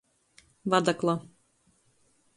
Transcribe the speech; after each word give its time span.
Vadakla. 0.71 1.13